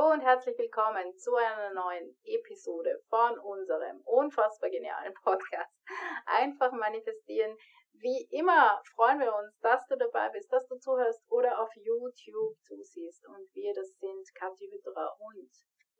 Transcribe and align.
Hallo 0.00 0.14
und 0.14 0.22
herzlich 0.22 0.56
willkommen 0.56 1.14
zu 1.18 1.34
einer 1.34 1.74
neuen 1.74 2.16
Episode 2.24 3.02
von 3.10 3.38
unserem 3.38 4.00
unfassbar 4.06 4.70
genialen 4.70 5.12
Podcast. 5.22 5.76
Einfach 6.24 6.72
manifestieren. 6.72 7.54
Wie 7.92 8.26
immer 8.30 8.80
freuen 8.94 9.20
wir 9.20 9.34
uns, 9.34 9.58
dass 9.60 9.86
du 9.88 9.98
dabei 9.98 10.30
bist, 10.30 10.50
dass 10.50 10.66
du 10.68 10.76
zuhörst 10.76 11.22
oder 11.28 11.60
auf 11.60 11.68
YouTube 11.76 12.56
zusiehst. 12.62 13.26
Und 13.28 13.44
wir, 13.52 13.74
das 13.74 13.92
sind 13.98 14.24
Kathi 14.36 14.70
Hütterer 14.72 15.16
und 15.18 15.50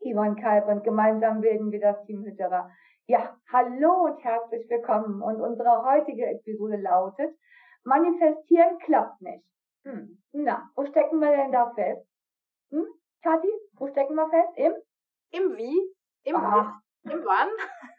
Ivan 0.01 0.35
Kalb 0.37 0.69
und 0.69 0.82
gemeinsam 0.82 1.43
bilden 1.43 1.71
wir 1.71 1.80
das 1.80 2.03
Team 2.07 2.25
Hütterer. 2.25 2.71
Ja, 3.07 3.37
hallo 3.53 4.05
und 4.07 4.25
herzlich 4.25 4.67
willkommen. 4.71 5.21
Und 5.21 5.43
unsere 5.43 5.85
heutige 5.85 6.25
Episode 6.25 6.79
lautet, 6.79 7.37
manifestieren 7.85 8.79
klappt 8.79 9.21
nicht. 9.21 9.45
Hm. 9.85 10.23
Na, 10.32 10.71
wo 10.75 10.87
stecken 10.87 11.21
wir 11.21 11.37
denn 11.37 11.53
da 11.53 11.71
fest? 11.75 12.09
Hm? 12.71 12.87
Kathi, 13.23 13.53
wo 13.81 13.89
stecken 13.89 14.15
wir 14.15 14.29
fest? 14.29 14.57
Im? 14.57 14.75
Im 15.33 15.57
Wie? 15.57 15.95
Im 16.25 16.37
Ach. 16.37 16.75
Im 17.05 17.25
Wann? 17.25 17.48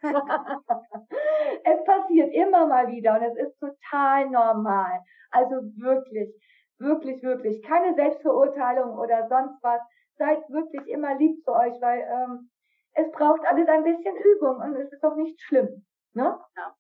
es 1.64 1.84
passiert 1.84 2.32
immer 2.34 2.68
mal 2.68 2.88
wieder 2.88 3.16
und 3.16 3.24
es 3.24 3.36
ist 3.36 3.60
total 3.60 4.30
normal. 4.30 5.02
Also 5.32 5.56
wirklich, 5.78 6.30
wirklich, 6.78 7.24
wirklich. 7.24 7.64
Keine 7.64 7.96
Selbstverurteilung 7.96 8.98
oder 8.98 9.28
sonst 9.28 9.62
was. 9.64 9.82
Seid 10.18 10.48
wirklich 10.50 10.86
immer 10.88 11.16
lieb 11.16 11.44
zu 11.44 11.52
euch, 11.52 11.74
weil 11.82 12.02
ähm, 12.02 12.52
es 12.94 13.10
braucht 13.12 13.42
alles 13.48 13.68
ein 13.68 13.84
bisschen 13.84 14.16
Übung 14.18 14.58
und 14.58 14.76
es 14.76 14.92
ist 14.92 15.04
doch 15.04 15.16
nicht 15.16 15.42
schlimm. 15.42 15.84
Ne? 16.14 16.40
Ja. 16.56 16.76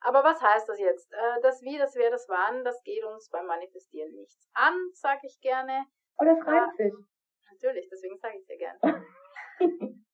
Aber 0.00 0.24
was 0.24 0.42
heißt 0.42 0.68
das 0.68 0.80
jetzt? 0.80 1.12
Äh, 1.12 1.40
das 1.42 1.62
Wie, 1.62 1.78
das 1.78 1.94
Wer, 1.94 2.10
das 2.10 2.26
Wann, 2.28 2.64
das 2.64 2.82
geht 2.82 3.04
uns 3.04 3.28
beim 3.30 3.46
Manifestieren 3.46 4.12
nichts 4.16 4.50
an, 4.54 4.74
sage 4.94 5.20
ich 5.24 5.40
gerne. 5.40 5.84
Und 6.16 6.26
es 6.26 6.44
reimt 6.44 6.74
sich. 6.76 6.94
Natürlich, 7.60 7.88
deswegen 7.90 8.16
sage 8.18 8.36
ich 8.36 8.42
es 8.42 8.48
ja 8.48 8.56
gerne. 8.56 9.04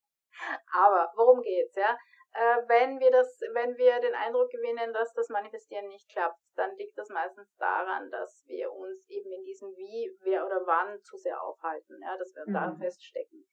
Aber 0.74 1.12
worum 1.14 1.40
geht's, 1.42 1.76
ja? 1.76 1.96
Äh, 2.32 2.68
wenn 2.68 2.98
wir 3.00 3.10
das, 3.10 3.40
wenn 3.54 3.76
wir 3.76 4.00
den 4.00 4.14
Eindruck 4.14 4.50
gewinnen, 4.50 4.92
dass 4.92 5.12
das 5.14 5.28
Manifestieren 5.28 5.88
nicht 5.88 6.10
klappt, 6.10 6.38
dann 6.56 6.76
liegt 6.76 6.98
das 6.98 7.08
meistens 7.08 7.48
daran, 7.56 8.10
dass 8.10 8.44
wir 8.46 8.70
uns 8.72 9.08
eben 9.08 9.30
in 9.32 9.44
diesem 9.44 9.74
Wie, 9.76 10.14
wer 10.22 10.44
oder 10.44 10.60
wann 10.66 11.00
zu 11.02 11.16
sehr 11.16 11.40
aufhalten, 11.40 11.98
ja, 12.02 12.16
dass 12.18 12.34
wir 12.34 12.44
mhm. 12.46 12.52
da 12.52 12.76
feststecken. 12.78 13.46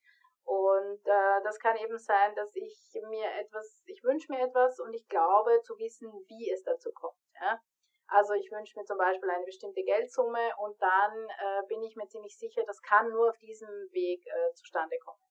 Und 0.44 1.00
äh, 1.06 1.44
das 1.44 1.60
kann 1.60 1.78
eben 1.78 1.98
sein, 1.98 2.36
dass 2.36 2.54
ich 2.56 3.00
mir 3.08 3.32
etwas, 3.40 3.84
ich 3.86 4.04
wünsche 4.04 4.32
mir 4.32 4.42
etwas 4.42 4.80
und 4.80 4.94
ich 4.94 5.08
glaube 5.08 5.62
zu 5.62 5.78
wissen, 5.78 6.12
wie 6.28 6.52
es 6.52 6.64
dazu 6.64 6.92
kommt. 6.92 7.16
Ja? 7.40 7.62
Also 8.14 8.34
ich 8.34 8.52
wünsche 8.52 8.78
mir 8.78 8.86
zum 8.86 9.00
Beispiel 9.00 9.28
eine 9.28 9.44
bestimmte 9.44 9.82
Geldsumme 9.82 10.52
und 10.60 10.80
dann 10.80 11.28
äh, 11.30 11.66
bin 11.68 11.82
ich 11.82 11.96
mir 11.96 12.08
ziemlich 12.08 12.38
sicher, 12.38 12.62
das 12.68 12.80
kann 12.84 13.10
nur 13.10 13.32
auf 13.32 13.38
diesem 13.40 13.70
Weg 13.92 14.24
äh, 14.28 14.54
zustande 14.54 14.96
kommen. 15.04 15.24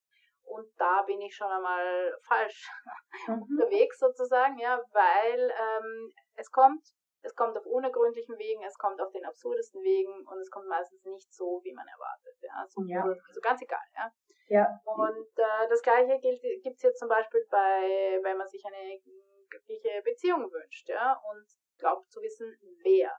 Und 0.42 0.66
da 0.78 1.02
bin 1.02 1.20
ich 1.20 1.32
schon 1.32 1.46
einmal 1.46 2.12
falsch 2.26 2.68
mhm. 3.28 3.42
unterwegs 3.42 4.00
sozusagen, 4.00 4.58
ja, 4.58 4.82
weil 4.90 5.50
ähm, 5.50 6.12
es 6.34 6.50
kommt, 6.50 6.82
es 7.22 7.36
kommt 7.36 7.56
auf 7.56 7.66
unergründlichen 7.66 8.36
Wegen, 8.36 8.64
es 8.64 8.76
kommt 8.76 9.00
auf 9.00 9.12
den 9.12 9.24
absurdesten 9.24 9.80
Wegen 9.84 10.26
und 10.26 10.38
es 10.40 10.50
kommt 10.50 10.66
meistens 10.66 11.04
nicht 11.04 11.32
so, 11.32 11.60
wie 11.62 11.72
man 11.72 11.86
erwartet. 11.86 12.34
Ja, 12.40 12.66
so, 12.66 12.82
ja. 12.82 13.02
also 13.04 13.40
ganz 13.40 13.62
egal, 13.62 13.86
ja. 13.94 14.10
Ja. 14.48 14.80
Und 14.84 15.38
äh, 15.38 15.68
das 15.68 15.80
gleiche 15.82 16.18
gilt 16.18 16.42
gibt's 16.64 16.82
jetzt 16.82 16.98
zum 16.98 17.08
Beispiel 17.08 17.46
bei, 17.48 18.18
wenn 18.24 18.36
man 18.36 18.48
sich 18.48 18.64
eine 18.66 19.00
glückliche 19.48 20.02
Beziehung 20.02 20.50
wünscht, 20.50 20.88
ja, 20.88 21.12
und 21.30 21.46
glaubt 21.82 22.10
zu 22.10 22.22
wissen, 22.22 22.56
wer 22.84 23.10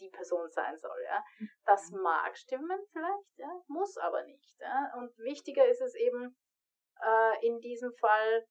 die 0.00 0.10
Person 0.10 0.48
sein 0.50 0.76
soll, 0.78 1.02
ja. 1.04 1.24
Das 1.64 1.90
mhm. 1.90 2.02
mag 2.02 2.36
stimmen 2.36 2.78
vielleicht, 2.92 3.38
ja, 3.38 3.50
muss 3.66 3.96
aber 3.96 4.22
nicht, 4.24 4.54
ja. 4.60 4.92
Und 4.98 5.16
wichtiger 5.18 5.66
ist 5.66 5.80
es 5.80 5.94
eben 5.94 6.36
äh, 7.02 7.46
in 7.46 7.60
diesem 7.60 7.92
Fall, 7.94 8.46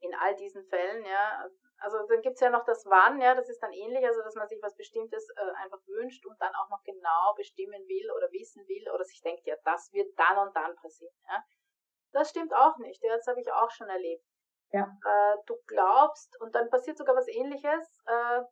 in 0.00 0.14
all 0.14 0.34
diesen 0.34 0.64
Fällen, 0.66 1.04
ja, 1.04 1.48
also 1.78 1.98
dann 2.08 2.22
gibt's 2.22 2.40
ja 2.40 2.50
noch 2.50 2.64
das 2.64 2.84
Wann, 2.86 3.20
ja, 3.20 3.34
das 3.34 3.48
ist 3.48 3.62
dann 3.62 3.72
ähnlich, 3.72 4.04
also 4.04 4.22
dass 4.22 4.34
man 4.34 4.48
sich 4.48 4.60
was 4.62 4.76
Bestimmtes 4.76 5.28
äh, 5.36 5.50
einfach 5.62 5.80
wünscht 5.86 6.24
und 6.26 6.40
dann 6.40 6.54
auch 6.54 6.68
noch 6.70 6.82
genau 6.82 7.34
bestimmen 7.36 7.86
will 7.88 8.10
oder 8.10 8.30
wissen 8.32 8.66
will 8.68 8.90
oder 8.90 9.04
sich 9.04 9.20
denkt, 9.22 9.46
ja, 9.46 9.56
das 9.64 9.92
wird 9.92 10.18
dann 10.18 10.46
und 10.46 10.56
dann 10.56 10.74
passieren. 10.76 11.14
Ja. 11.28 11.42
Das 12.12 12.30
stimmt 12.30 12.52
auch 12.54 12.76
nicht, 12.78 13.02
ja, 13.02 13.16
das 13.16 13.26
habe 13.26 13.40
ich 13.40 13.50
auch 13.52 13.70
schon 13.70 13.88
erlebt. 13.88 14.24
Ja. 14.74 14.98
Äh, 15.04 15.36
du 15.46 15.54
glaubst 15.66 16.40
und 16.40 16.54
dann 16.54 16.68
passiert 16.68 16.98
sogar 16.98 17.14
was 17.14 17.28
ähnliches, 17.28 18.02
äh, 18.06 18.42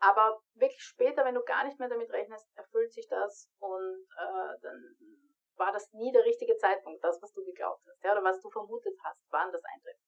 aber 0.00 0.42
wirklich 0.54 0.82
später, 0.82 1.24
wenn 1.24 1.34
du 1.34 1.44
gar 1.44 1.64
nicht 1.64 1.78
mehr 1.78 1.88
damit 1.88 2.10
rechnest, 2.10 2.50
erfüllt 2.56 2.92
sich 2.92 3.06
das 3.08 3.48
und 3.58 4.06
äh, 4.18 4.60
dann 4.62 4.96
war 5.56 5.70
das 5.70 5.92
nie 5.92 6.10
der 6.12 6.24
richtige 6.24 6.56
Zeitpunkt, 6.56 7.04
das, 7.04 7.20
was 7.20 7.32
du 7.32 7.44
geglaubt 7.44 7.84
hast, 7.86 8.02
ja, 8.02 8.12
oder 8.12 8.24
was 8.24 8.40
du 8.40 8.50
vermutet 8.50 8.96
hast, 9.04 9.20
wann 9.30 9.52
das 9.52 9.62
eintritt. 9.64 9.98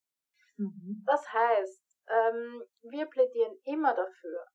Mhm. 0.56 1.02
Das 1.06 1.32
heißt, 1.32 1.84
ähm, 2.08 2.64
wir 2.82 3.06
plädieren 3.06 3.56
immer 3.64 3.94
dafür, 3.94 4.46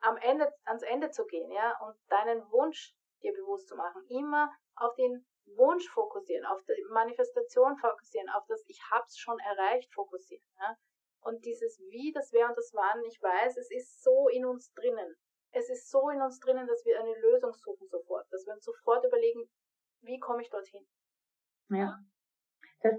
am 0.00 0.16
Ende, 0.16 0.52
ans 0.64 0.82
Ende 0.82 1.10
zu 1.10 1.26
gehen, 1.26 1.50
ja, 1.52 1.78
und 1.86 1.96
deinen 2.08 2.50
Wunsch 2.50 2.96
dir 3.22 3.32
bewusst 3.34 3.68
zu 3.68 3.76
machen. 3.76 4.04
Immer 4.08 4.50
auf 4.76 4.94
den 4.96 5.26
Wunsch 5.56 5.88
fokussieren, 5.88 6.46
auf 6.46 6.62
die 6.64 6.84
Manifestation 6.90 7.76
fokussieren, 7.76 8.28
auf 8.30 8.44
das 8.46 8.62
Ich 8.66 8.80
hab's 8.90 9.18
schon 9.18 9.38
erreicht 9.40 9.92
fokussieren, 9.92 10.46
ja. 10.58 10.76
Und 11.20 11.44
dieses 11.44 11.78
Wie, 11.90 12.12
das 12.12 12.32
Wer 12.32 12.48
und 12.48 12.56
das 12.56 12.72
Wann, 12.74 13.04
ich 13.04 13.20
weiß, 13.22 13.56
es 13.56 13.70
ist 13.70 14.02
so 14.02 14.28
in 14.28 14.44
uns 14.44 14.72
drinnen. 14.72 15.16
Es 15.52 15.68
ist 15.68 15.90
so 15.90 16.08
in 16.08 16.20
uns 16.20 16.40
drinnen, 16.40 16.66
dass 16.66 16.84
wir 16.84 16.98
eine 16.98 17.14
Lösung 17.20 17.52
suchen 17.52 17.86
sofort, 17.88 18.26
dass 18.32 18.46
wir 18.46 18.54
uns 18.54 18.64
sofort 18.64 19.04
überlegen, 19.04 19.48
wie 20.00 20.18
komme 20.18 20.42
ich 20.42 20.50
dorthin? 20.50 20.86
Ja. 21.68 21.98
Das, 22.80 22.94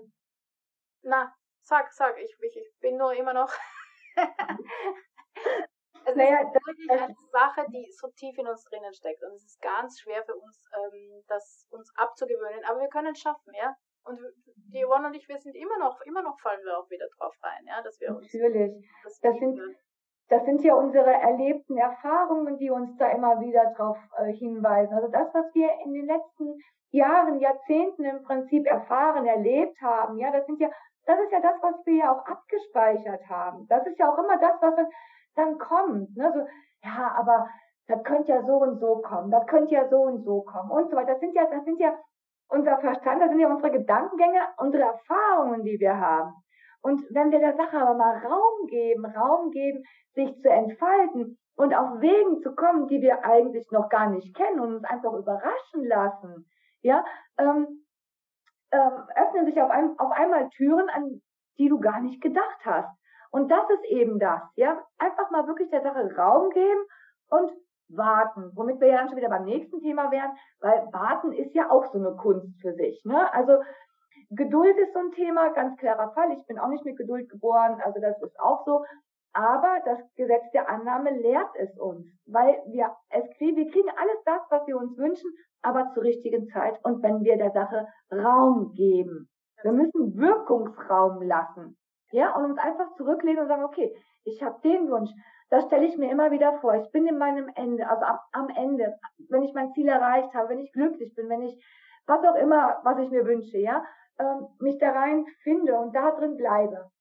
Na, 1.01 1.35
Sag, 1.65 1.93
sag, 1.93 2.19
ich, 2.19 2.35
ich, 2.41 2.57
ich 2.57 2.79
bin 2.81 2.97
nur 2.97 3.13
immer 3.13 3.33
noch. 3.33 3.49
es 6.05 6.15
naja, 6.15 6.41
ist 6.41 6.53
wirklich 6.53 6.89
eine 6.89 7.15
Sache, 7.31 7.65
die 7.69 7.87
so 7.91 8.07
tief 8.15 8.37
in 8.37 8.47
uns 8.47 8.63
drinnen 8.65 8.93
steckt. 8.93 9.23
Und 9.23 9.33
es 9.33 9.45
ist 9.45 9.61
ganz 9.61 9.99
schwer 9.99 10.23
für 10.25 10.35
uns, 10.35 10.65
ähm, 10.73 11.23
das 11.27 11.67
uns 11.71 11.91
abzugewöhnen. 11.95 12.63
Aber 12.65 12.79
wir 12.79 12.89
können 12.89 13.13
es 13.13 13.19
schaffen, 13.19 13.53
ja. 13.53 13.75
Und 14.05 14.19
die 14.71 14.83
Yvonne 14.83 15.07
und 15.07 15.15
ich, 15.15 15.27
wir 15.29 15.39
sind 15.39 15.55
immer 15.55 15.77
noch, 15.77 16.01
immer 16.01 16.21
noch 16.21 16.37
fallen 16.41 16.63
wir 16.63 16.77
auch 16.77 16.89
wieder 16.89 17.07
drauf 17.17 17.33
rein, 17.41 17.63
ja, 17.65 17.81
dass 17.81 17.99
wir 18.01 18.09
uns. 18.09 18.33
Natürlich. 18.33 18.85
Das, 19.03 19.19
das 19.21 19.37
sind, 19.37 19.59
das 20.27 20.45
sind 20.45 20.63
ja 20.63 20.75
unsere 20.75 21.11
erlebten 21.11 21.77
Erfahrungen, 21.77 22.57
die 22.57 22.69
uns 22.69 22.97
da 22.97 23.09
immer 23.11 23.39
wieder 23.39 23.73
drauf 23.77 23.97
äh, 24.17 24.33
hinweisen. 24.33 24.93
Also 24.93 25.07
das, 25.07 25.33
was 25.33 25.45
wir 25.53 25.69
in 25.85 25.93
den 25.93 26.05
letzten 26.05 26.59
Jahren, 26.91 27.39
Jahrzehnten 27.39 28.03
im 28.03 28.23
Prinzip 28.23 28.67
erfahren, 28.67 29.25
erlebt 29.25 29.79
haben, 29.81 30.17
ja, 30.17 30.31
das 30.31 30.45
sind 30.45 30.59
ja 30.59 30.69
das 31.05 31.19
ist 31.19 31.31
ja 31.31 31.41
das, 31.41 31.61
was 31.61 31.85
wir 31.85 31.95
ja 31.95 32.11
auch 32.11 32.25
abgespeichert 32.25 33.27
haben. 33.27 33.67
Das 33.67 33.85
ist 33.85 33.99
ja 33.99 34.11
auch 34.11 34.17
immer 34.17 34.37
das, 34.39 34.55
was 34.61 34.75
dann, 34.75 34.87
dann 35.35 35.57
kommt. 35.57 36.15
Ne? 36.15 36.31
So, 36.33 36.47
ja, 36.83 37.15
aber 37.17 37.47
das 37.87 38.03
könnte 38.03 38.31
ja 38.31 38.43
so 38.43 38.57
und 38.57 38.79
so 38.79 39.01
kommen, 39.01 39.31
das 39.31 39.45
könnte 39.47 39.75
ja 39.75 39.87
so 39.89 40.01
und 40.01 40.23
so 40.23 40.41
kommen 40.41 40.71
und 40.71 40.89
so 40.89 40.95
weiter. 40.95 41.13
Das 41.13 41.19
sind 41.19 41.35
ja, 41.35 41.45
das 41.49 41.63
sind 41.65 41.79
ja 41.79 41.97
unser 42.49 42.77
Verstand, 42.79 43.21
das 43.21 43.29
sind 43.29 43.39
ja 43.39 43.49
unsere 43.49 43.71
Gedankengänge, 43.71 44.39
unsere 44.57 44.83
Erfahrungen, 44.83 45.63
die 45.63 45.79
wir 45.79 45.99
haben. 45.99 46.33
Und 46.81 47.01
wenn 47.11 47.31
wir 47.31 47.39
der 47.39 47.55
Sache 47.55 47.77
aber 47.77 47.95
mal 47.95 48.17
Raum 48.25 48.67
geben, 48.67 49.05
Raum 49.05 49.51
geben, 49.51 49.83
sich 50.13 50.37
zu 50.41 50.49
entfalten 50.49 51.37
und 51.55 51.73
auf 51.73 52.01
Wegen 52.01 52.41
zu 52.41 52.53
kommen, 52.55 52.87
die 52.87 53.01
wir 53.01 53.23
eigentlich 53.23 53.69
noch 53.71 53.89
gar 53.89 54.09
nicht 54.09 54.35
kennen 54.35 54.59
und 54.59 54.75
uns 54.75 54.83
einfach 54.83 55.13
überraschen 55.13 55.85
lassen, 55.85 56.45
ja, 56.81 57.05
ähm, 57.37 57.85
ähm, 58.71 59.07
öffnen 59.15 59.45
sich 59.45 59.61
auf, 59.61 59.69
ein, 59.69 59.97
auf 59.97 60.11
einmal 60.11 60.49
Türen, 60.49 60.89
an 60.89 61.21
die 61.57 61.69
du 61.69 61.79
gar 61.79 62.01
nicht 62.01 62.21
gedacht 62.21 62.59
hast. 62.65 62.89
Und 63.33 63.49
das 63.49 63.67
ist 63.71 63.85
eben 63.85 64.19
das, 64.19 64.41
ja. 64.55 64.79
Einfach 64.99 65.31
mal 65.31 65.47
wirklich 65.47 65.69
der 65.71 65.81
Sache 65.81 66.07
Raum 66.15 66.51
geben 66.51 66.85
und 67.31 67.51
warten. 67.89 68.51
Womit 68.53 68.79
wir 68.79 68.89
ja 68.89 68.97
dann 68.97 69.07
schon 69.07 69.17
wieder 69.17 69.29
beim 69.29 69.45
nächsten 69.45 69.79
Thema 69.79 70.11
wären, 70.11 70.31
weil 70.59 70.87
warten 70.93 71.31
ist 71.33 71.53
ja 71.55 71.71
auch 71.71 71.91
so 71.91 71.97
eine 71.97 72.15
Kunst 72.15 72.61
für 72.61 72.73
sich, 72.73 73.03
ne? 73.05 73.33
Also, 73.33 73.57
Geduld 74.29 74.77
ist 74.77 74.93
so 74.93 74.99
ein 74.99 75.11
Thema, 75.11 75.49
ganz 75.49 75.77
klarer 75.77 76.11
Fall. 76.13 76.31
Ich 76.31 76.45
bin 76.45 76.59
auch 76.59 76.69
nicht 76.69 76.85
mit 76.85 76.95
Geduld 76.97 77.29
geboren, 77.29 77.81
also 77.83 77.99
das 77.99 78.21
ist 78.21 78.39
auch 78.39 78.65
so. 78.65 78.85
Aber 79.33 79.79
das 79.85 79.99
Gesetz 80.15 80.51
der 80.53 80.69
Annahme 80.69 81.09
lehrt 81.17 81.49
es 81.55 81.75
uns, 81.79 82.05
weil 82.27 82.61
wir 82.67 82.95
es 83.09 83.27
kriegen, 83.37 83.57
wir 83.57 83.71
kriegen 83.71 83.89
alles 83.89 84.23
das, 84.25 84.41
was 84.49 84.67
wir 84.67 84.77
uns 84.77 84.95
wünschen, 84.95 85.31
aber 85.63 85.89
zur 85.93 86.03
richtigen 86.03 86.47
Zeit 86.49 86.79
und 86.83 87.01
wenn 87.01 87.21
wir 87.21 87.37
der 87.37 87.51
Sache 87.51 87.87
Raum 88.11 88.73
geben. 88.73 89.27
Wir 89.63 89.71
müssen 89.71 90.15
Wirkungsraum 90.17 91.23
lassen. 91.23 91.77
Ja, 92.13 92.35
und 92.35 92.45
uns 92.45 92.59
einfach 92.59 92.93
zurücklehnen 92.95 93.41
und 93.41 93.47
sagen, 93.47 93.63
okay, 93.63 93.95
ich 94.23 94.41
habe 94.41 94.61
den 94.63 94.89
Wunsch. 94.89 95.11
Das 95.49 95.65
stelle 95.65 95.85
ich 95.85 95.97
mir 95.97 96.09
immer 96.09 96.31
wieder 96.31 96.59
vor. 96.61 96.75
Ich 96.75 96.89
bin 96.91 97.05
in 97.05 97.17
meinem 97.17 97.49
Ende, 97.55 97.87
also 97.87 98.05
am, 98.05 98.19
am 98.31 98.49
Ende, 98.49 98.95
wenn 99.29 99.43
ich 99.43 99.53
mein 99.53 99.71
Ziel 99.73 99.87
erreicht 99.87 100.33
habe, 100.33 100.49
wenn 100.49 100.59
ich 100.59 100.71
glücklich 100.71 101.13
bin, 101.15 101.29
wenn 101.29 101.41
ich 101.41 101.55
was 102.07 102.23
auch 102.23 102.35
immer, 102.35 102.79
was 102.83 102.99
ich 102.99 103.09
mir 103.11 103.25
wünsche, 103.25 103.57
ja, 103.57 103.83
ähm, 104.19 104.47
mich 104.59 104.77
da 104.79 104.91
rein 104.91 105.25
finde 105.43 105.77
und 105.77 105.95
da 105.95 106.11
drin 106.11 106.37
bleibe 106.37 106.91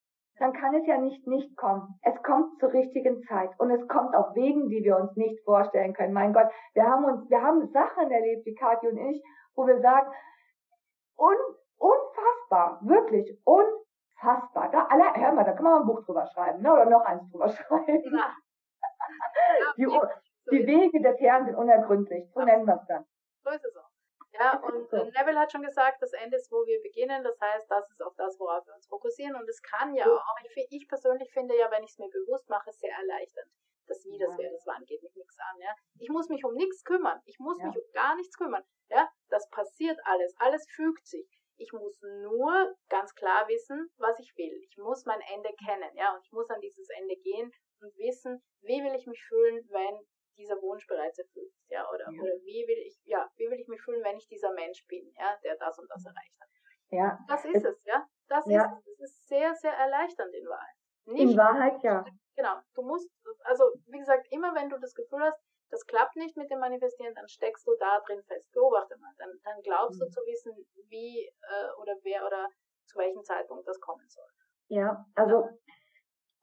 dann 0.43 0.53
kann 0.53 0.75
es 0.75 0.87
ja 0.87 0.99
nicht 0.99 1.27
nicht 1.27 1.57
kommen. 1.57 1.95
Es 2.03 2.21
kommt 2.23 2.59
zur 2.59 2.73
richtigen 2.73 3.23
Zeit 3.29 3.51
und 3.59 3.71
es 3.71 3.87
kommt 3.87 4.15
auf 4.17 4.35
Wegen, 4.35 4.69
die 4.69 4.83
wir 4.83 4.97
uns 4.97 5.15
nicht 5.17 5.43
vorstellen 5.45 5.95
können. 5.95 6.13
Mein 6.13 6.33
Gott, 6.33 6.49
wir 6.75 6.85
haben 6.85 7.05
uns, 7.05 7.31
wir 7.31 7.41
haben 7.41 7.71
Sachen 7.73 8.11
erlebt, 8.11 8.45
die 8.45 8.55
Kathi 8.55 8.89
und 8.89 8.97
ich, 8.97 9.23
wo 9.55 9.67
wir 9.67 9.81
sagen, 9.81 10.11
un, 11.17 11.37
unfassbar, 11.79 12.81
wirklich 12.83 13.39
unfassbar. 13.45 13.82
Da, 14.23 14.87
alle, 14.89 15.15
hör 15.15 15.33
mal, 15.33 15.45
da 15.45 15.53
kann 15.53 15.65
man 15.65 15.83
ein 15.83 15.87
Buch 15.87 16.05
drüber 16.05 16.27
schreiben, 16.27 16.63
ne? 16.63 16.73
oder 16.73 16.87
noch 16.87 17.05
eins 17.05 17.29
drüber 17.31 17.49
schreiben. 17.51 18.17
Ja. 18.17 18.37
die, 19.77 19.87
die 20.51 20.67
Wege 20.67 21.03
des 21.03 21.21
Herrn 21.21 21.45
sind 21.45 21.57
unergründlich, 21.57 22.31
so 22.33 22.41
nennen 22.43 22.65
wir 22.67 22.77
es 22.77 22.87
dann. 22.87 23.05
So 23.43 23.51
ist 23.51 23.65
es 23.65 23.77
auch. 23.77 23.91
Ja, 24.33 24.59
und 24.61 24.89
so. 24.89 24.97
Neville 24.97 25.39
hat 25.39 25.53
schon 25.53 25.63
gesagt, 25.63 26.01
das 26.01 26.13
Ende 26.15 26.37
ist, 26.37 26.51
wo 26.51 26.65
wir 26.65 26.81
beginnen. 26.81 27.23
Das 27.23 27.39
heißt, 27.39 27.71
das 27.71 27.91
ist 27.91 28.03
auch 28.03 28.15
das, 28.17 28.39
worauf 28.41 28.67
wir 28.67 28.75
uns 28.75 28.87
fokussieren. 28.87 29.37
Und 29.37 29.47
es 29.49 29.61
kann 29.61 29.95
ja 29.95 30.07
auch, 30.07 30.37
ich, 30.45 30.69
ich 30.71 30.89
persönlich 30.89 31.31
finde 31.33 31.57
ja, 31.59 31.71
wenn 31.71 31.85
ich 31.85 31.91
es 31.91 31.99
mir 31.99 32.09
bewusst 32.09 32.49
mache, 32.49 32.73
sehr 32.73 32.95
erleichternd. 32.97 33.51
Das 33.87 34.05
Wie, 34.07 34.19
das 34.19 34.39
wäre, 34.39 34.53
das 34.53 34.67
Wann 34.67 34.85
geht 34.85 35.03
mich 35.03 35.15
nichts 35.17 35.37
an. 35.39 35.61
Ja? 35.61 35.75
Ich 35.99 36.09
muss 36.09 36.29
mich 36.31 36.45
um 36.45 36.55
nichts 36.55 36.83
kümmern. 36.85 37.21
Ich 37.27 37.39
muss 37.41 37.59
ja. 37.59 37.67
mich 37.67 37.77
um 37.77 37.93
gar 37.93 38.17
nichts 38.17 38.39
kümmern. 38.39 38.65
Ja? 38.89 39.07
Das 39.29 39.51
passiert 39.51 39.99
alles. 40.05 40.35
Alles 40.39 40.67
fügt 40.71 41.07
sich. 41.07 41.29
Ich 41.63 41.73
muss 41.73 42.03
nur 42.03 42.75
ganz 42.89 43.15
klar 43.15 43.47
wissen, 43.47 43.89
was 43.97 44.19
ich 44.19 44.35
will. 44.37 44.53
Ich 44.69 44.77
muss 44.79 45.05
mein 45.07 45.21
Ende 45.33 45.51
kennen, 45.65 45.95
ja, 45.95 46.13
und 46.15 46.25
ich 46.25 46.33
muss 46.33 46.51
an 46.51 46.61
dieses 46.61 46.89
Ende 46.91 47.15
gehen 47.17 47.53
und 47.81 47.97
wissen, 47.97 48.43
wie 48.63 48.83
will 48.83 48.95
ich 48.97 49.07
mich 49.07 49.23
fühlen, 49.25 49.63
wenn 49.71 49.97
dieser 50.37 50.61
Wunsch 50.61 50.87
bereits 50.87 51.19
erfüllt 51.19 51.53
ist, 51.55 51.71
ja, 51.71 51.89
oder, 51.89 52.11
ja. 52.11 52.21
oder 52.21 52.35
wie 52.43 52.67
will 52.67 52.83
ich, 52.87 52.99
ja, 53.05 53.31
wie 53.37 53.49
will 53.49 53.61
ich 53.61 53.69
mich 53.69 53.81
fühlen, 53.83 54.03
wenn 54.03 54.17
ich 54.17 54.27
dieser 54.27 54.53
Mensch 54.55 54.85
bin, 54.89 55.13
ja, 55.17 55.39
der 55.45 55.57
das 55.57 55.79
und 55.79 55.89
das 55.89 56.05
erreicht 56.05 56.35
hat. 56.41 56.49
Ja. 56.91 57.19
Das 57.29 57.45
ist 57.45 57.65
es, 57.65 57.85
ja. 57.85 58.07
Das 58.29 58.47
ja. 58.47 58.65
ist 58.65 58.73
es. 58.73 58.87
Es 58.87 59.01
ist 59.01 59.29
sehr, 59.29 59.55
sehr 59.55 59.73
erleichternd 59.73 60.35
in 60.35 60.47
Wahrheit. 60.47 60.77
Nicht 61.07 61.33
in 61.33 61.37
Wahrheit, 61.37 61.83
ja. 61.83 62.05
Genau. 62.37 62.57
Du 62.75 62.83
musst, 62.83 63.11
also, 63.45 63.65
wie 63.87 63.99
gesagt, 63.99 64.27
immer 64.31 64.55
wenn 64.55 64.69
du 64.69 64.79
das 64.79 64.95
Gefühl 64.95 65.21
hast, 65.21 65.39
das 65.73 65.87
klappt 65.87 66.17
nicht 66.17 66.37
mit 66.37 66.51
dem 66.51 66.61
Manifestieren, 66.61 67.15
dann 67.15 67.27
steckst 67.29 67.67
du 67.67 67.73
da 67.81 67.99
drin 68.07 68.23
fest. 68.29 68.53
Beobachte 68.53 68.95
mal. 69.01 69.11
Dann, 69.19 69.31
dann 69.43 69.61
glaubst 69.63 69.99
mhm. 69.99 70.05
du 70.05 70.11
zu 70.11 70.21
wissen, 70.27 70.53
wie 70.89 71.25
äh, 71.25 71.81
oder 71.81 71.97
wer 72.03 72.27
oder 72.27 72.47
zu 72.85 72.99
welchem 72.99 73.25
Zeitpunkt 73.25 73.67
das 73.67 73.81
kommen 73.81 74.07
soll. 74.07 74.29
Ja, 74.69 75.05
also 75.15 75.49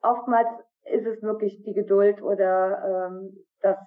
oftmals 0.01 0.49
ist 0.85 1.05
es 1.05 1.21
wirklich 1.21 1.61
die 1.63 1.73
Geduld 1.73 2.21
oder 2.23 3.07
ähm, 3.07 3.45
das, 3.61 3.77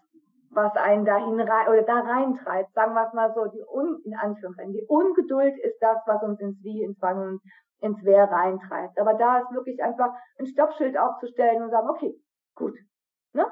was 0.50 0.76
einen 0.76 1.04
dahin 1.04 1.40
rein 1.40 1.68
oder 1.68 1.82
da 1.82 2.00
reintreibt, 2.00 2.72
sagen 2.74 2.94
wir 2.94 3.06
es 3.06 3.12
mal 3.12 3.32
so, 3.34 3.46
die 3.46 3.64
Un, 3.68 4.00
in 4.04 4.14
Anführungszeichen, 4.14 4.72
die 4.72 4.86
Ungeduld 4.86 5.58
ist 5.58 5.78
das, 5.80 5.98
was 6.06 6.22
uns 6.22 6.40
ins 6.40 6.62
Wie, 6.62 6.82
ins 6.82 7.00
Wann 7.00 7.18
und 7.18 7.42
ins 7.80 7.98
Wer 8.04 8.30
reintreibt. 8.30 8.98
Aber 9.00 9.14
da 9.14 9.40
ist 9.40 9.50
wirklich 9.52 9.82
einfach 9.82 10.14
ein 10.38 10.46
Stoppschild 10.46 10.96
aufzustellen 10.96 11.64
und 11.64 11.70
sagen, 11.70 11.90
okay, 11.90 12.14
gut, 12.54 12.74
ne? 13.32 13.50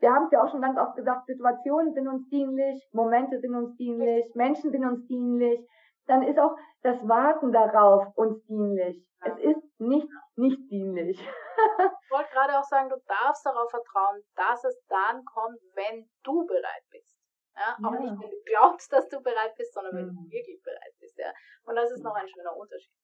Wir 0.00 0.12
haben 0.12 0.26
es 0.26 0.32
ja 0.32 0.42
auch 0.42 0.50
schon 0.50 0.62
ganz 0.62 0.78
oft 0.78 0.96
gesagt, 0.96 1.26
Situationen 1.26 1.92
sind 1.92 2.08
uns 2.08 2.28
dienlich, 2.28 2.88
Momente 2.92 3.38
sind 3.38 3.54
uns 3.54 3.76
dienlich, 3.76 4.24
Menschen 4.34 4.70
sind 4.70 4.84
uns 4.84 5.06
dienlich. 5.06 5.60
Dann 6.06 6.22
ist 6.22 6.38
auch 6.38 6.56
das 6.82 6.96
Warten 7.06 7.52
darauf 7.52 8.06
uns 8.16 8.44
dienlich. 8.46 9.06
Es 9.22 9.38
ist 9.38 9.80
nicht 9.80 10.08
nicht 10.40 10.70
dienlich. 10.70 11.18
ich 11.20 12.10
wollte 12.10 12.30
gerade 12.32 12.58
auch 12.58 12.64
sagen, 12.64 12.88
du 12.88 12.96
darfst 13.06 13.44
darauf 13.44 13.70
vertrauen, 13.70 14.22
dass 14.34 14.64
es 14.64 14.82
dann 14.88 15.24
kommt, 15.24 15.60
wenn 15.74 16.08
du 16.24 16.46
bereit 16.46 16.84
bist. 16.90 17.16
Ja? 17.54 17.76
ja. 17.78 17.88
Auch 17.88 17.98
nicht, 18.00 18.18
wenn 18.18 18.30
du 18.30 18.42
glaubst, 18.46 18.92
dass 18.92 19.08
du 19.08 19.20
bereit 19.22 19.54
bist, 19.56 19.74
sondern 19.74 19.94
wenn 19.94 20.06
mhm. 20.06 20.16
du 20.16 20.30
wirklich 20.30 20.60
bereit 20.62 20.94
bist. 20.98 21.18
Ja? 21.18 21.32
Und 21.64 21.76
das 21.76 21.90
ist 21.90 22.02
noch 22.02 22.14
ein 22.14 22.28
schöner 22.28 22.56
Unterschied. 22.56 22.94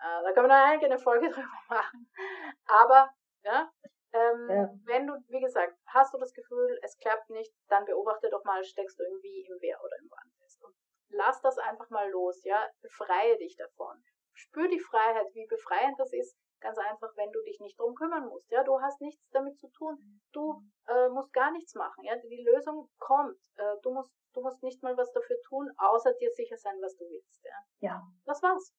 Äh, 0.00 0.22
da 0.24 0.32
können 0.32 0.48
wir 0.48 0.76
noch 0.76 0.82
eine 0.82 0.98
Folge 0.98 1.28
drüber 1.30 1.60
machen. 1.68 2.10
Aber, 2.66 3.10
ja, 3.44 3.70
ähm, 4.12 4.48
ja. 4.50 4.70
wenn 4.84 5.06
du, 5.06 5.14
wie 5.28 5.40
gesagt, 5.40 5.74
hast 5.86 6.14
du 6.14 6.18
das 6.18 6.32
Gefühl, 6.32 6.78
es 6.82 6.96
klappt 6.98 7.30
nicht, 7.30 7.52
dann 7.68 7.84
beobachte 7.84 8.30
doch 8.30 8.44
mal, 8.44 8.62
steckst 8.64 8.98
du 8.98 9.04
irgendwie 9.04 9.46
im 9.46 9.56
Wer 9.60 9.78
oder 9.82 9.96
im 10.00 10.10
Wann 10.10 10.32
fest. 10.40 10.62
Und 10.64 10.74
lass 11.10 11.40
das 11.42 11.58
einfach 11.58 11.90
mal 11.90 12.08
los, 12.10 12.42
ja, 12.44 12.68
befreie 12.80 13.36
dich 13.38 13.56
davon. 13.56 14.02
Spür 14.34 14.68
die 14.68 14.80
Freiheit, 14.80 15.26
wie 15.34 15.46
befreiend 15.46 15.98
das 15.98 16.12
ist, 16.12 16.38
Ganz 16.60 16.76
einfach, 16.78 17.10
wenn 17.16 17.30
du 17.30 17.40
dich 17.42 17.60
nicht 17.60 17.78
drum 17.78 17.94
kümmern 17.94 18.26
musst. 18.26 18.50
Ja, 18.50 18.64
du 18.64 18.80
hast 18.80 19.00
nichts 19.00 19.22
damit 19.30 19.58
zu 19.58 19.68
tun. 19.68 19.96
Du 20.32 20.60
äh, 20.88 21.08
musst 21.08 21.32
gar 21.32 21.52
nichts 21.52 21.74
machen. 21.74 22.02
Ja, 22.02 22.16
die 22.16 22.44
Lösung 22.52 22.88
kommt. 22.98 23.36
Äh, 23.56 23.76
du 23.82 23.92
musst, 23.92 24.12
du 24.34 24.40
musst 24.40 24.62
nicht 24.62 24.82
mal 24.82 24.96
was 24.96 25.12
dafür 25.12 25.36
tun, 25.48 25.70
außer 25.76 26.12
dir 26.14 26.30
sicher 26.32 26.56
sein, 26.56 26.74
was 26.82 26.96
du 26.96 27.04
willst. 27.04 27.44
Ja. 27.44 27.88
ja. 27.88 28.02
Das 28.26 28.42
war's. 28.42 28.74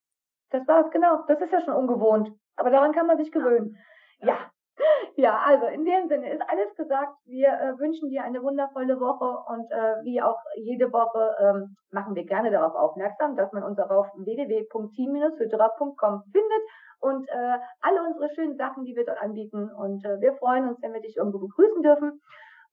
Das 0.50 0.66
war's, 0.68 0.90
genau. 0.90 1.24
Das 1.26 1.40
ist 1.40 1.52
ja 1.52 1.60
schon 1.62 1.74
ungewohnt. 1.74 2.38
Aber 2.56 2.70
daran 2.70 2.92
kann 2.92 3.06
man 3.06 3.16
sich 3.16 3.32
gewöhnen. 3.32 3.78
Ja. 4.18 4.26
ja. 4.28 4.50
Ja, 5.16 5.42
also 5.44 5.66
in 5.66 5.84
dem 5.84 6.08
Sinne 6.08 6.32
ist 6.32 6.40
alles 6.48 6.74
gesagt. 6.76 7.12
Wir 7.26 7.48
äh, 7.48 7.78
wünschen 7.78 8.08
dir 8.08 8.24
eine 8.24 8.42
wundervolle 8.42 8.98
Woche 9.00 9.44
und 9.52 9.70
äh, 9.70 10.02
wie 10.04 10.22
auch 10.22 10.38
jede 10.56 10.90
Woche 10.92 11.36
ähm, 11.40 11.76
machen 11.90 12.14
wir 12.14 12.24
gerne 12.24 12.50
darauf 12.50 12.74
aufmerksam, 12.74 13.36
dass 13.36 13.52
man 13.52 13.64
uns 13.64 13.78
auf 13.78 14.06
www.team-hydra.com 14.16 16.22
findet 16.32 16.62
und 17.00 17.28
äh, 17.28 17.58
alle 17.80 18.02
unsere 18.06 18.32
schönen 18.34 18.56
Sachen, 18.56 18.84
die 18.84 18.94
wir 18.94 19.04
dort 19.04 19.20
anbieten. 19.20 19.70
Und 19.70 20.04
äh, 20.04 20.20
wir 20.20 20.34
freuen 20.34 20.68
uns, 20.68 20.80
wenn 20.82 20.92
wir 20.92 21.00
dich 21.00 21.16
irgendwo 21.16 21.38
begrüßen 21.38 21.82
dürfen. 21.82 22.20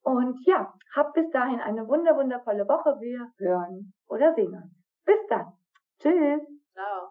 Und 0.04 0.38
ja, 0.46 0.74
hab 0.96 1.14
bis 1.14 1.30
dahin 1.32 1.60
eine 1.60 1.88
wunder 1.88 2.16
wundervolle 2.16 2.68
Woche. 2.68 2.98
Wir 3.00 3.32
hören 3.38 3.94
oder 4.08 4.34
sehen 4.36 4.54
uns. 4.54 4.72
Bis 5.06 5.20
dann. 5.30 5.54
Tschüss. 6.00 6.42
Ciao. 6.74 7.10